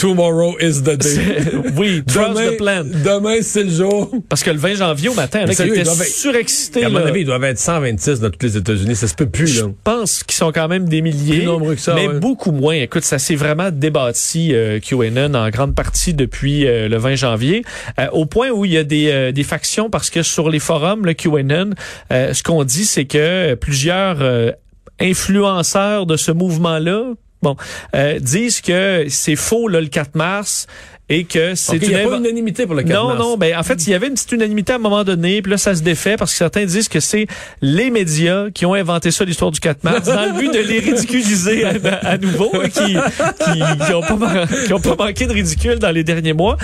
Tomorrow 0.00 0.56
is 0.60 0.82
the 0.82 0.96
day. 0.96 1.18
oui, 1.76 2.02
Demain, 2.06 2.52
the 2.52 2.56
plan. 2.56 2.84
demain 2.84 3.36
c'est 3.42 3.64
le 3.64 3.70
jour. 3.70 4.10
Parce 4.30 4.42
que 4.42 4.50
le 4.50 4.56
20 4.58 4.74
janvier 4.76 5.10
au 5.10 5.14
matin, 5.14 5.44
qui 5.46 5.54
sérieux, 5.54 5.74
étaient 5.78 5.82
ils 5.82 6.00
être- 6.02 6.04
surexcités. 6.06 6.84
À 6.84 6.88
mon 6.88 7.00
là. 7.00 7.08
avis, 7.08 7.20
ils 7.20 7.26
doivent 7.26 7.44
être 7.44 7.58
126 7.58 8.20
dans 8.20 8.30
tous 8.30 8.46
les 8.46 8.56
États-Unis. 8.56 8.96
Ça 8.96 9.08
se 9.08 9.14
peut 9.14 9.28
plus, 9.28 9.46
Je 9.46 9.64
là. 9.64 9.70
pense 9.84 10.22
qu'ils 10.22 10.36
sont 10.36 10.52
quand 10.52 10.68
même 10.68 10.88
des 10.88 11.02
milliers. 11.02 11.38
Plus 11.40 11.44
nombreux 11.46 11.74
que 11.74 11.80
ça, 11.80 11.94
Mais 11.94 12.08
ouais. 12.08 12.18
beaucoup 12.18 12.50
moins. 12.50 12.74
Écoute, 12.74 13.04
ça 13.04 13.18
s'est 13.18 13.34
vraiment 13.34 13.70
débattu, 13.70 14.52
euh, 14.54 14.80
QAnon, 14.80 15.34
en 15.34 15.50
grande 15.50 15.74
partie 15.74 16.14
depuis 16.14 16.66
euh, 16.66 16.88
le 16.88 16.96
20 16.96 17.16
janvier. 17.16 17.62
euh, 17.98 18.06
au 18.12 18.24
point 18.24 18.48
où 18.50 18.64
il 18.64 18.72
y 18.72 18.78
a 18.78 18.84
des, 18.84 19.10
euh, 19.10 19.32
des 19.32 19.42
factions, 19.44 19.90
parce 19.90 20.08
que 20.08 20.22
sur 20.22 20.48
les 20.48 20.60
forums, 20.60 21.04
le 21.04 21.12
QAnon, 21.12 21.70
euh, 22.12 22.32
ce 22.32 22.42
qu'on 22.42 22.64
dit, 22.64 22.86
c'est 22.86 23.04
que 23.04 23.54
plusieurs 23.54 24.16
euh, 24.22 24.50
influenceurs 24.98 26.06
de 26.06 26.16
ce 26.16 26.32
mouvement-là, 26.32 27.12
bon, 27.42 27.56
euh, 27.94 28.18
disent 28.18 28.60
que 28.60 29.06
c'est 29.08 29.36
faux, 29.36 29.68
là, 29.68 29.80
le 29.80 29.88
4 29.88 30.14
mars, 30.14 30.66
et 31.10 31.24
que 31.24 31.54
c'est 31.54 31.76
Ok, 31.76 31.82
Il 31.82 31.88
n'y 31.90 31.94
a 31.96 32.02
une 32.02 32.08
pas 32.08 32.14
invo- 32.16 32.20
unanimité 32.20 32.64
pour 32.66 32.74
le 32.74 32.82
4 32.84 32.94
non, 32.94 33.08
mars. 33.08 33.18
non, 33.20 33.36
ben 33.36 33.54
en 33.58 33.62
fait, 33.62 33.86
il 33.86 33.90
y 33.90 33.94
avait 33.94 34.06
une 34.06 34.14
petite 34.14 34.32
unanimité 34.32 34.72
à 34.72 34.76
un 34.76 34.78
moment 34.78 35.04
donné, 35.04 35.42
puis 35.42 35.50
là 35.50 35.58
ça 35.58 35.74
se 35.74 35.82
défait 35.82 36.16
parce 36.16 36.30
que 36.32 36.38
certains 36.38 36.64
disent 36.64 36.88
que 36.88 37.00
c'est 37.00 37.26
les 37.60 37.90
médias 37.90 38.46
qui 38.54 38.64
ont 38.64 38.72
inventé 38.74 39.10
ça 39.10 39.24
l'histoire 39.26 39.50
du 39.50 39.60
4 39.60 39.84
mars 39.84 40.06
dans 40.06 40.24
le 40.26 40.38
but 40.38 40.52
de 40.54 40.60
les 40.60 40.78
ridiculiser 40.78 41.64
à, 41.64 41.72
à 42.08 42.16
nouveau, 42.16 42.50
qui 42.72 42.94
qui, 42.94 43.60
qui 43.86 43.92
ont 43.92 44.00
pas 44.00 44.46
qui 44.66 44.72
ont 44.72 44.80
pas 44.80 44.96
manqué 45.06 45.26
de 45.26 45.32
ridicule 45.32 45.78
dans 45.78 45.90
les 45.90 46.04
derniers 46.04 46.32
mois. 46.32 46.56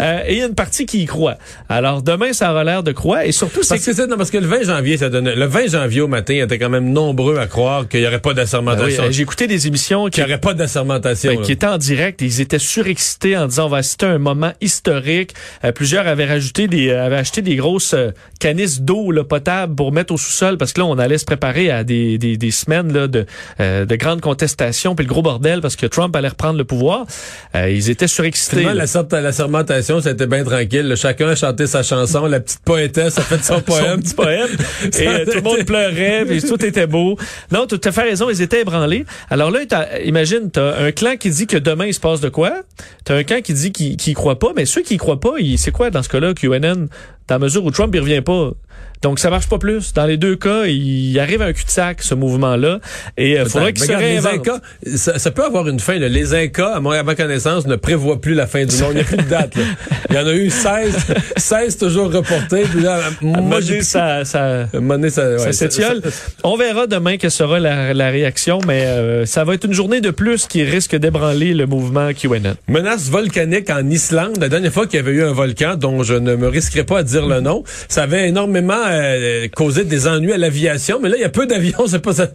Euh, 0.00 0.20
et 0.26 0.34
il 0.34 0.38
y 0.38 0.42
a 0.42 0.46
une 0.46 0.54
partie 0.54 0.84
qui 0.86 1.02
y 1.02 1.06
croit. 1.06 1.36
Alors 1.68 2.02
demain 2.02 2.32
ça 2.32 2.50
aura 2.52 2.62
l'air 2.64 2.82
de 2.82 2.92
croire 2.92 3.22
et 3.22 3.32
surtout 3.32 3.62
c'est 3.62 3.74
Parce 3.76 3.84
que, 3.86 4.06
non, 4.06 4.16
parce 4.18 4.30
que 4.30 4.38
le 4.38 4.46
20 4.46 4.64
janvier, 4.64 4.96
ça 4.98 5.08
donnait, 5.08 5.34
le 5.34 5.46
20 5.46 5.68
janvier 5.68 6.02
au 6.02 6.08
matin, 6.08 6.34
il 6.34 6.40
était 6.40 6.58
quand 6.58 6.68
même 6.70 6.92
nombreux 6.92 7.38
à 7.38 7.46
croire 7.46 7.88
qu'il 7.88 8.00
n'y 8.00 8.06
aurait 8.06 8.20
pas 8.20 8.30
Ben 8.30 8.40
oui, 8.40 8.44
d'assermentation. 8.44 9.02
euh, 9.04 9.10
j'ai 9.10 9.22
écouté 9.22 9.46
des 9.46 9.66
émissions 9.66 10.08
qui 10.08 10.22
aurait 10.22 10.38
pas 10.40 10.52
d'assermentation. 10.54 11.32
Ben, 11.34 11.40
qui 11.42 11.52
étaient 11.52 11.66
en 11.66 11.78
direct 11.78 12.20
et 12.22 12.26
ils 12.26 12.40
étaient 12.40 12.58
surexcités 12.58 13.36
en 13.36 13.46
disant 13.46 13.66
on 13.66 13.70
va 13.70 13.78
à 14.02 14.08
un 14.08 14.18
moment 14.18 14.52
historique. 14.60 15.34
Euh, 15.64 15.72
plusieurs 15.72 16.06
avaient 16.06 16.24
rajouté 16.26 16.66
des 16.68 16.88
euh, 16.88 17.04
avaient 17.04 17.16
acheté 17.16 17.42
des 17.42 17.56
grosses 17.56 17.94
euh, 17.94 18.10
canisses 18.40 18.80
d'eau 18.80 19.12
potable 19.24 19.74
pour 19.74 19.92
mettre 19.92 20.12
au 20.12 20.16
sous-sol 20.18 20.56
parce 20.58 20.72
que 20.72 20.80
là 20.80 20.86
on 20.86 20.98
allait 20.98 21.18
se 21.18 21.24
préparer 21.24 21.70
à 21.70 21.84
des, 21.84 22.18
des, 22.18 22.36
des 22.36 22.50
semaines 22.50 22.92
là, 22.92 23.06
de 23.06 23.26
euh, 23.60 23.84
de 23.84 23.96
grandes 23.96 24.20
contestations 24.20 24.94
puis 24.94 25.04
le 25.06 25.08
gros 25.08 25.22
bordel 25.22 25.60
parce 25.60 25.76
que 25.76 25.86
Trump 25.86 26.14
allait 26.16 26.28
reprendre 26.28 26.58
le 26.58 26.64
pouvoir. 26.64 27.06
Euh, 27.54 27.70
ils 27.70 27.90
étaient 27.90 28.08
surexcités. 28.08 28.62
La, 28.64 28.74
la 29.20 29.32
sermentation, 29.32 30.00
c'était 30.00 30.26
bien 30.26 30.44
tranquille. 30.44 30.88
là. 30.88 30.96
Chacun 30.96 31.28
a 31.28 31.34
chanté 31.36 31.66
sa 31.66 31.82
chanson. 31.82 32.26
La 32.26 32.40
petite 32.40 32.60
poétesse 32.64 33.18
a 33.18 33.22
fait 33.22 33.42
son 33.42 33.54
son 33.58 33.60
poème. 33.60 34.02
petit 34.02 34.14
poème. 34.14 34.48
Et 34.98 35.06
euh, 35.08 35.24
tout 35.24 35.36
le 35.36 35.42
monde 35.42 35.64
pleurait, 35.64 36.24
puis 36.26 36.42
tout 36.42 36.64
était 36.64 36.86
beau. 36.86 37.16
Non, 37.50 37.66
tu 37.66 37.76
as 37.86 37.92
fait 37.92 38.02
raison, 38.02 38.30
ils 38.30 38.40
étaient 38.42 38.60
ébranlés. 38.62 39.04
Alors 39.30 39.50
là, 39.50 39.60
t'as- 39.68 40.00
imagine, 40.00 40.50
tu 40.52 40.58
as 40.60 40.76
un 40.78 40.92
clan 40.92 41.16
qui 41.18 41.30
dit 41.30 41.46
que 41.46 41.56
demain, 41.56 41.86
il 41.86 41.94
se 41.94 42.00
passe 42.00 42.20
de 42.20 42.28
quoi? 42.28 42.52
Tu 43.04 43.12
as 43.12 43.16
un 43.16 43.24
clan 43.24 43.40
qui 43.42 43.52
dit 43.54 43.72
qu'il 43.72 43.83
qu'il 43.96 44.12
y 44.12 44.14
croit 44.14 44.38
pas, 44.38 44.52
mais 44.54 44.64
ceux 44.66 44.82
qui 44.82 44.96
croient 44.96 45.20
pas, 45.20 45.34
c'est 45.56 45.70
quoi 45.70 45.90
dans 45.90 46.02
ce 46.02 46.08
cas-là, 46.08 46.34
dans 47.28 47.36
la 47.36 47.38
mesure 47.38 47.64
où 47.64 47.70
Trump, 47.70 47.92
il 47.94 48.00
revient 48.00 48.20
pas. 48.22 48.50
Donc, 49.02 49.18
ça 49.18 49.28
marche 49.28 49.48
pas 49.50 49.58
plus. 49.58 49.92
Dans 49.92 50.06
les 50.06 50.16
deux 50.16 50.34
cas, 50.34 50.64
il 50.64 51.18
arrive 51.18 51.42
à 51.42 51.46
un 51.46 51.52
cul-de-sac, 51.52 52.02
ce 52.02 52.14
mouvement-là. 52.14 52.78
Et 53.18 53.32
il 53.32 53.44
faudrait 53.44 53.74
qu'il 53.74 53.82
se 53.82 53.88
Regarde, 53.88 54.02
les 54.02 54.18
réinvente. 54.18 54.48
Incas, 54.48 54.60
ça, 54.96 55.18
ça 55.18 55.30
peut 55.30 55.44
avoir 55.44 55.68
une 55.68 55.78
fin. 55.78 55.98
là. 55.98 56.08
Les 56.08 56.32
Incas, 56.34 56.72
à, 56.76 56.80
mon- 56.80 56.90
à 56.90 57.02
ma 57.02 57.14
connaissance, 57.14 57.66
ne 57.66 57.76
prévoient 57.76 58.18
plus 58.18 58.32
la 58.32 58.46
fin 58.46 58.64
du 58.64 58.74
monde. 58.78 58.92
Il 58.92 58.96
n'y 58.96 59.00
a 59.02 59.04
plus 59.04 59.18
de 59.18 59.22
date. 59.28 59.56
là. 59.56 59.62
Il 60.08 60.16
y 60.16 60.18
en 60.18 60.26
a 60.26 60.32
eu 60.32 60.48
16, 60.48 60.96
16 61.36 61.76
toujours 61.78 62.10
reportés. 62.10 62.62
Puis 62.62 62.80
là, 62.80 63.00
moi, 63.20 63.60
j'ai 63.60 63.82
ça, 63.82 64.24
ça, 64.24 64.68
ça, 64.72 65.10
Ça 65.10 65.36
ouais, 65.36 65.52
s'étiole. 65.52 66.00
On 66.42 66.56
verra 66.56 66.86
demain 66.86 67.18
quelle 67.18 67.30
sera 67.30 67.60
la, 67.60 67.92
la 67.92 68.08
réaction, 68.08 68.58
mais 68.66 68.86
euh, 68.86 69.26
ça 69.26 69.44
va 69.44 69.52
être 69.52 69.64
une 69.66 69.74
journée 69.74 70.00
de 70.00 70.10
plus 70.12 70.46
qui 70.46 70.62
risque 70.64 70.96
d'ébranler 70.96 71.52
le 71.52 71.66
mouvement 71.66 72.10
QAnon. 72.14 72.54
Menace 72.68 73.10
volcanique 73.10 73.68
en 73.68 73.86
Islande. 73.90 74.38
La 74.40 74.48
dernière 74.48 74.72
fois 74.72 74.86
qu'il 74.86 74.96
y 74.96 75.00
avait 75.00 75.12
eu 75.12 75.24
un 75.24 75.32
volcan, 75.32 75.74
dont 75.76 76.02
je 76.02 76.14
ne 76.14 76.36
me 76.36 76.48
risquerai 76.48 76.84
pas 76.84 77.00
à 77.00 77.02
dire 77.02 77.13
dire 77.18 77.26
le 77.26 77.40
nom. 77.40 77.62
Ça 77.88 78.02
avait 78.04 78.28
énormément 78.28 78.82
euh, 78.86 79.48
causé 79.48 79.84
des 79.84 80.06
ennuis 80.06 80.32
à 80.32 80.38
l'aviation, 80.38 80.98
mais 81.02 81.08
là, 81.08 81.16
il 81.16 81.20
y 81.22 81.24
a 81.24 81.28
peu 81.28 81.46
d'avions. 81.46 81.86
C'est 81.86 81.98
pas 82.00 82.12
ça. 82.12 82.28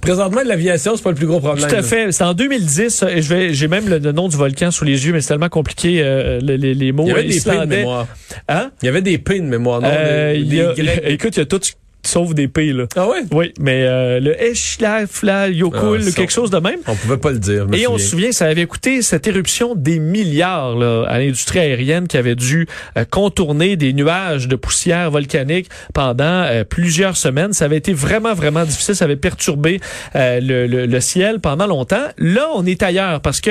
Présentement, 0.00 0.40
l'aviation, 0.44 0.96
c'est 0.96 1.02
pas 1.02 1.10
le 1.10 1.16
plus 1.16 1.26
gros 1.26 1.40
problème. 1.40 1.68
Tout 1.68 1.74
à 1.74 1.82
fait. 1.82 2.12
C'est 2.12 2.24
en 2.24 2.34
2010, 2.34 3.04
et 3.08 3.22
je 3.22 3.28
vais, 3.34 3.52
j'ai 3.54 3.68
même 3.68 3.88
le, 3.88 3.98
le 3.98 4.12
nom 4.12 4.28
du 4.28 4.36
volcan 4.36 4.70
sous 4.70 4.84
les 4.84 5.06
yeux, 5.06 5.12
mais 5.12 5.20
c'est 5.20 5.28
tellement 5.28 5.48
compliqué, 5.48 6.00
euh, 6.02 6.38
les, 6.42 6.56
les, 6.58 6.74
les 6.74 6.92
mots 6.92 7.04
Il 7.06 7.08
y 7.08 7.12
avait 7.12 7.22
des 7.22 7.28
P 7.28 7.34
de 7.34 7.36
islandais. 7.36 7.76
mémoire. 7.78 8.06
Hein? 8.48 8.70
Il 8.82 8.86
y 8.86 8.88
avait 8.88 9.02
des 9.02 9.18
P 9.18 9.40
de 9.40 9.44
mémoire, 9.44 9.80
non? 9.80 9.88
Euh, 9.90 10.32
des 10.34 10.40
y 10.56 10.60
a- 10.60 10.72
Grecs. 10.74 11.02
écoute, 11.06 11.36
il 11.36 11.40
y 11.40 11.42
a 11.42 11.46
tout 11.46 11.60
sauf 12.06 12.34
des 12.34 12.48
P, 12.48 12.72
là. 12.72 12.84
Ah 12.96 13.08
ouais? 13.08 13.22
Oui, 13.32 13.52
mais 13.58 13.82
euh, 13.84 14.20
le 14.20 14.40
Eshlafla 14.42 15.48
Yokul, 15.48 16.02
Ah, 16.06 16.10
quelque 16.12 16.32
chose 16.32 16.50
de 16.50 16.58
même. 16.58 16.78
On 16.86 16.94
pouvait 16.94 17.16
pas 17.16 17.30
le 17.30 17.38
dire. 17.38 17.66
Et 17.72 17.86
on 17.86 17.98
se 17.98 18.08
souvient, 18.08 18.32
ça 18.32 18.46
avait 18.46 18.66
coûté 18.66 19.02
cette 19.02 19.26
éruption 19.26 19.74
des 19.74 19.98
milliards 19.98 20.76
là, 20.76 21.04
à 21.08 21.18
l'industrie 21.18 21.58
aérienne 21.60 22.06
qui 22.08 22.16
avait 22.16 22.34
dû 22.34 22.66
euh, 22.96 23.04
contourner 23.10 23.76
des 23.76 23.92
nuages 23.92 24.48
de 24.48 24.56
poussière 24.56 25.10
volcanique 25.10 25.68
pendant 25.92 26.24
euh, 26.44 26.64
plusieurs 26.64 27.16
semaines. 27.16 27.52
Ça 27.52 27.64
avait 27.66 27.76
été 27.78 27.92
vraiment, 27.92 28.34
vraiment 28.34 28.64
difficile. 28.64 28.94
Ça 28.96 29.04
avait 29.04 29.16
perturbé 29.16 29.80
euh, 30.16 30.40
le, 30.40 30.66
le- 30.66 30.86
le 30.86 31.00
ciel 31.00 31.40
pendant 31.40 31.66
longtemps. 31.66 32.04
Là, 32.18 32.48
on 32.54 32.66
est 32.66 32.82
ailleurs 32.82 33.20
parce 33.20 33.40
que 33.40 33.50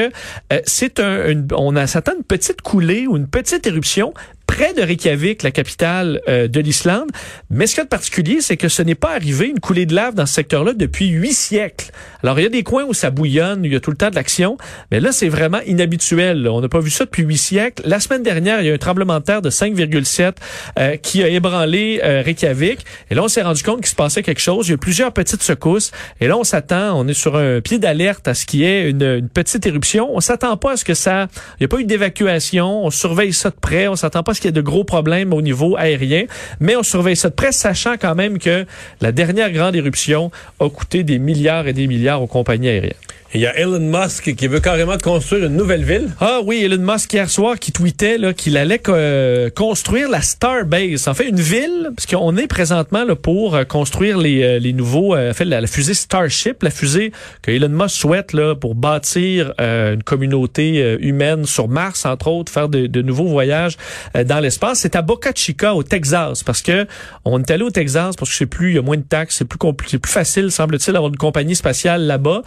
euh, 0.51 0.59
c'est 0.65 0.99
un, 0.99 1.29
une- 1.29 1.47
on 1.55 1.75
a 1.75 1.87
s'attend 1.87 2.13
une 2.17 2.23
petite 2.23 2.61
coulée 2.61 3.07
ou 3.07 3.17
une 3.17 3.27
petite 3.27 3.65
éruption 3.67 4.13
près 4.53 4.75
de 4.75 4.83
Reykjavik, 4.83 5.41
la 5.41 5.49
capitale 5.49 6.21
euh, 6.27 6.47
de 6.47 6.59
l'Islande. 6.59 7.09
Mais 7.49 7.65
ce 7.65 7.71
qu'il 7.71 7.79
y 7.79 7.81
a 7.81 7.85
de 7.85 7.89
particulier, 7.89 8.39
c'est 8.39 8.55
que 8.55 8.67
ce 8.67 8.83
n'est 8.83 8.93
pas 8.93 9.15
arrivé 9.15 9.47
une 9.47 9.59
coulée 9.59 9.87
de 9.87 9.95
lave 9.95 10.13
dans 10.13 10.27
ce 10.27 10.33
secteur-là 10.35 10.73
depuis 10.73 11.07
huit 11.07 11.33
siècles. 11.33 11.89
Alors, 12.21 12.39
il 12.39 12.43
y 12.43 12.45
a 12.45 12.49
des 12.49 12.61
coins 12.61 12.83
où 12.83 12.93
ça 12.93 13.09
bouillonne, 13.09 13.61
où 13.61 13.65
il 13.65 13.73
y 13.73 13.75
a 13.75 13.79
tout 13.79 13.89
le 13.89 13.97
temps 13.97 14.11
de 14.11 14.15
l'action, 14.15 14.59
mais 14.91 14.99
là, 14.99 15.11
c'est 15.11 15.27
vraiment 15.27 15.59
inhabituel. 15.65 16.47
On 16.47 16.61
n'a 16.61 16.69
pas 16.69 16.81
vu 16.81 16.91
ça 16.91 17.05
depuis 17.05 17.23
huit 17.23 17.39
siècles. 17.39 17.81
La 17.83 17.99
semaine 17.99 18.21
dernière, 18.21 18.61
il 18.61 18.65
y 18.65 18.69
a 18.69 18.73
eu 18.73 18.75
un 18.75 18.77
tremblement 18.77 19.19
de 19.19 19.23
terre 19.23 19.41
de 19.41 19.49
5,7 19.49 20.33
euh, 20.77 20.97
qui 20.97 21.23
a 21.23 21.29
ébranlé 21.29 21.99
euh, 22.03 22.21
Reykjavik. 22.23 22.85
Et 23.09 23.15
là, 23.15 23.23
on 23.23 23.27
s'est 23.27 23.41
rendu 23.41 23.63
compte 23.63 23.79
qu'il 23.79 23.89
se 23.89 23.95
passait 23.95 24.21
quelque 24.21 24.39
chose. 24.39 24.67
Il 24.67 24.69
y 24.69 24.73
a 24.73 24.75
eu 24.75 24.77
plusieurs 24.77 25.13
petites 25.13 25.41
secousses. 25.41 25.91
Et 26.21 26.27
là, 26.27 26.37
on 26.37 26.43
s'attend, 26.43 26.95
on 26.99 27.07
est 27.07 27.15
sur 27.15 27.37
un 27.37 27.59
pied 27.59 27.79
d'alerte 27.79 28.27
à 28.27 28.35
ce 28.35 28.45
qu'il 28.45 28.59
y 28.59 28.65
ait 28.65 28.87
une, 28.87 29.01
une 29.01 29.29
petite 29.29 29.65
éruption. 29.65 30.15
On 30.15 30.19
s'attend 30.19 30.55
pas 30.57 30.73
à 30.73 30.77
ce 30.77 30.85
que 30.85 30.93
ça... 30.93 31.27
Il 31.59 31.63
n'y 31.63 31.65
a 31.65 31.69
pas 31.69 31.79
eu 31.79 31.85
d'évacuation. 31.85 32.85
On 32.85 32.91
surveille 32.91 33.33
ça 33.33 33.49
de 33.49 33.55
près. 33.59 33.87
On 33.87 33.95
s'attend 33.95 34.21
pas 34.21 34.33
à 34.33 34.35
ce 34.35 34.42
qu'il 34.43 34.49
y 34.49 34.59
ait 34.59 34.61
de 34.61 34.61
gros 34.61 34.83
problèmes 34.83 35.33
au 35.33 35.41
niveau 35.41 35.75
aérien. 35.77 36.25
Mais 36.59 36.75
on 36.75 36.83
surveille 36.83 37.15
ça 37.15 37.29
de 37.29 37.33
près, 37.33 37.51
sachant 37.51 37.95
quand 37.97 38.15
même 38.15 38.37
que 38.37 38.65
la 39.01 39.11
dernière 39.11 39.51
grande 39.51 39.75
éruption 39.75 40.31
a 40.59 40.69
coûté 40.69 41.03
des 41.03 41.17
milliards 41.17 41.67
et 41.67 41.73
des 41.73 41.87
milliards 41.87 42.21
aux 42.21 42.27
compagnies 42.27 42.69
aériennes. 42.69 42.93
Il 43.35 43.41
y 43.41 43.47
a 43.47 43.57
Elon 43.57 43.79
Musk 43.79 44.35
qui 44.35 44.45
veut 44.45 44.59
carrément 44.59 44.95
construire 44.99 45.45
une 45.45 45.55
nouvelle 45.55 45.83
ville. 45.83 46.09
Ah 46.21 46.41
oui, 46.45 46.63
Elon 46.63 46.77
Musk 46.93 47.13
hier 47.13 47.27
soir 47.27 47.57
qui 47.57 47.71
tweetait 47.71 48.19
qu'il 48.35 48.57
allait 48.57 48.79
euh, 48.89 49.49
construire 49.49 50.07
la 50.07 50.21
Starbase. 50.21 51.07
En 51.07 51.15
fait, 51.15 51.29
une 51.29 51.39
ville, 51.39 51.89
parce 51.95 52.05
qu'on 52.05 52.37
est 52.37 52.45
présentement 52.45 53.03
là, 53.03 53.15
pour 53.15 53.55
euh, 53.55 53.63
construire 53.63 54.19
les, 54.19 54.43
euh, 54.43 54.59
les 54.59 54.71
nouveaux, 54.71 55.15
euh, 55.15 55.33
fait, 55.33 55.45
la, 55.45 55.65
fusée 55.65 55.95
Starship, 55.95 56.61
la 56.61 56.69
fusée 56.69 57.11
que 57.41 57.49
Elon 57.49 57.69
Musk 57.69 57.95
souhaite 57.95 58.33
là, 58.33 58.53
pour 58.53 58.75
bâtir 58.75 59.51
euh, 59.59 59.95
une 59.95 60.03
communauté 60.03 60.97
humaine 60.99 61.47
sur 61.47 61.67
Mars, 61.67 62.05
entre 62.05 62.27
autres, 62.27 62.51
faire 62.51 62.69
de, 62.69 62.85
de 62.85 63.01
nouveaux 63.01 63.25
voyages 63.25 63.77
dans 64.13 64.39
l'espace. 64.41 64.81
C'est 64.81 64.95
à 64.95 65.01
Boca 65.01 65.31
Chica, 65.33 65.73
au 65.73 65.81
Texas, 65.81 66.43
parce 66.43 66.61
que 66.61 66.85
on 67.25 67.39
est 67.39 67.49
allé 67.49 67.63
au 67.63 67.71
Texas 67.71 68.15
parce 68.15 68.29
que 68.29 68.37
sais 68.37 68.45
plus, 68.45 68.71
il 68.71 68.75
y 68.75 68.77
a 68.77 68.83
moins 68.83 68.97
de 68.97 69.01
taxes, 69.01 69.37
c'est 69.39 69.45
plus 69.45 69.57
c'est 69.87 69.97
plus 69.97 70.11
facile, 70.11 70.51
semble-t-il, 70.51 70.93
d'avoir 70.93 71.09
une 71.09 71.17
compagnie 71.17 71.55
spatiale 71.55 72.03
là-bas. 72.03 72.43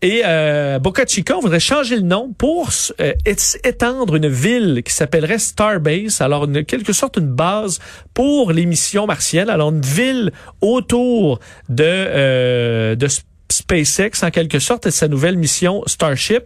Et 0.00 0.22
euh, 0.30 0.78
Boca 0.78 1.04
Chica, 1.06 1.34
voudrait 1.34 1.60
changer 1.60 1.96
le 1.96 2.02
nom 2.02 2.32
pour 2.36 2.70
euh, 3.00 3.12
étendre 3.64 4.14
une 4.16 4.28
ville 4.28 4.82
qui 4.84 4.92
s'appellerait 4.92 5.38
Starbase. 5.38 6.20
Alors, 6.20 6.44
une, 6.44 6.64
quelque 6.64 6.92
sorte 6.92 7.16
une 7.16 7.32
base 7.32 7.80
pour 8.14 8.52
les 8.52 8.66
missions 8.66 9.06
martiennes. 9.06 9.50
Alors, 9.50 9.70
une 9.70 9.80
ville 9.80 10.32
autour 10.60 11.40
de 11.68 11.84
euh, 11.84 12.94
de 12.94 13.08
SpaceX 13.52 14.22
en 14.22 14.30
quelque 14.30 14.58
sorte 14.58 14.86
et 14.86 14.90
sa 14.90 15.08
nouvelle 15.08 15.36
mission 15.36 15.82
Starship. 15.86 16.44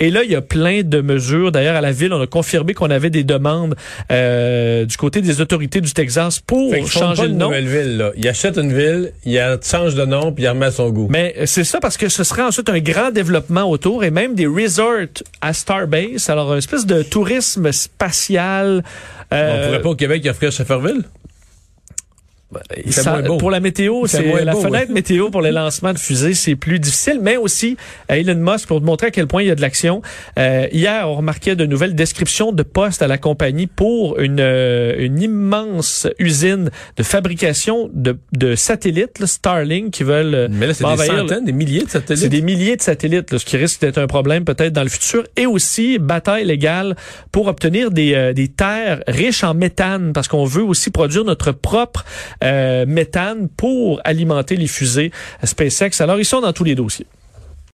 Et 0.00 0.10
là, 0.10 0.22
il 0.24 0.30
y 0.30 0.34
a 0.34 0.42
plein 0.42 0.82
de 0.82 1.00
mesures. 1.00 1.52
D'ailleurs, 1.52 1.76
à 1.76 1.80
la 1.80 1.92
ville, 1.92 2.12
on 2.12 2.20
a 2.20 2.26
confirmé 2.26 2.74
qu'on 2.74 2.90
avait 2.90 3.10
des 3.10 3.24
demandes 3.24 3.74
euh, 4.10 4.84
du 4.84 4.96
côté 4.96 5.20
des 5.20 5.40
autorités 5.40 5.80
du 5.80 5.92
Texas 5.92 6.40
pour 6.40 6.74
changer 6.88 7.28
le 7.28 7.34
nom. 7.34 7.46
nouvelle 7.46 7.68
ville. 7.68 7.96
Là. 7.96 8.10
Il 8.16 8.26
achète 8.28 8.56
une 8.58 8.72
ville, 8.72 9.12
il 9.24 9.40
change 9.62 9.94
de 9.94 10.04
nom, 10.04 10.32
puis 10.32 10.44
il 10.44 10.48
remet 10.48 10.66
à 10.66 10.70
son 10.70 10.90
goût. 10.90 11.08
Mais 11.10 11.34
euh, 11.38 11.46
c'est 11.46 11.64
ça 11.64 11.80
parce 11.80 11.96
que 11.96 12.08
ce 12.08 12.24
serait 12.24 12.42
ensuite 12.42 12.68
un 12.68 12.80
grand 12.80 13.10
développement 13.10 13.64
autour 13.64 14.04
et 14.04 14.10
même 14.10 14.34
des 14.34 14.46
resorts 14.46 15.22
à 15.40 15.52
Starbase. 15.52 16.28
Alors, 16.28 16.52
une 16.52 16.58
espèce 16.58 16.86
de 16.86 17.02
tourisme 17.02 17.72
spatial. 17.72 18.82
On 19.30 19.34
euh, 19.34 19.66
pourrait 19.66 19.82
pas 19.82 19.88
au 19.90 19.94
Québec 19.94 20.26
offrir 20.28 20.52
Shefferville? 20.52 21.02
Il 22.84 22.92
fait 22.92 23.02
ça- 23.02 23.12
moins 23.12 23.22
beau. 23.22 23.36
pour 23.38 23.50
la 23.50 23.60
météo, 23.60 24.06
c'est 24.06 24.44
la 24.44 24.52
beau, 24.52 24.60
fenêtre 24.60 24.92
météo 24.92 25.30
pour 25.30 25.42
les 25.42 25.52
lancements 25.52 25.92
de 25.92 25.98
fusées, 25.98 26.34
c'est 26.34 26.56
plus 26.56 26.78
difficile, 26.78 27.18
mais 27.22 27.36
aussi 27.36 27.76
euh, 28.10 28.14
Elon 28.14 28.34
Musk 28.36 28.66
pour 28.68 28.80
te 28.80 28.84
montrer 28.84 29.08
à 29.08 29.10
quel 29.10 29.26
point 29.26 29.42
il 29.42 29.48
y 29.48 29.50
a 29.50 29.54
de 29.54 29.60
l'action. 29.60 30.02
Euh, 30.38 30.66
hier, 30.72 31.08
on 31.08 31.14
remarquait 31.14 31.56
de 31.56 31.66
nouvelles 31.66 31.94
descriptions 31.94 32.52
de 32.52 32.62
postes 32.62 33.02
à 33.02 33.06
la 33.06 33.18
compagnie 33.18 33.66
pour 33.66 34.18
une, 34.18 34.40
euh, 34.40 34.94
une 34.98 35.20
immense 35.20 36.06
usine 36.18 36.70
de 36.96 37.02
fabrication 37.02 37.90
de, 37.92 38.16
de 38.32 38.54
satellites, 38.54 39.18
là, 39.18 39.26
Starlink, 39.26 39.92
qui 39.92 40.02
veulent 40.04 40.34
euh, 40.34 40.48
Mais 40.50 40.66
là, 40.68 40.74
c'est 40.74 40.84
des 40.84 40.96
centaines, 41.06 41.44
des 41.44 41.52
milliers 41.52 41.84
de 41.84 41.90
satellites. 41.90 42.22
c'est 42.22 42.28
des 42.28 42.42
milliers 42.42 42.76
de 42.76 42.82
satellites, 42.82 43.30
là, 43.32 43.38
ce 43.38 43.44
qui 43.44 43.56
risque 43.56 43.80
d'être 43.80 43.98
un 43.98 44.06
problème 44.06 44.44
peut-être 44.44 44.72
dans 44.72 44.82
le 44.82 44.88
futur. 44.88 45.24
Et 45.36 45.46
aussi, 45.46 45.98
bataille 45.98 46.44
légale 46.44 46.96
pour 47.32 47.46
obtenir 47.48 47.90
des, 47.90 48.14
euh, 48.14 48.32
des 48.32 48.48
terres 48.48 49.02
riches 49.08 49.44
en 49.44 49.54
méthane, 49.54 50.12
parce 50.12 50.28
qu'on 50.28 50.44
veut 50.44 50.62
aussi 50.62 50.90
produire 50.90 51.24
notre 51.24 51.52
propre 51.52 52.04
euh, 52.44 52.45
méthane 52.86 53.48
pour 53.48 54.00
alimenter 54.04 54.56
les 54.56 54.66
fusées 54.66 55.10
SpaceX. 55.42 56.00
Alors, 56.00 56.18
ils 56.18 56.24
sont 56.24 56.40
dans 56.40 56.52
tous 56.52 56.64
les 56.64 56.74
dossiers. 56.74 57.06